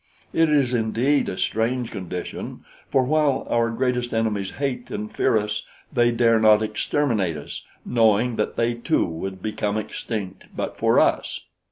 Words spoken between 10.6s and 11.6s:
for us.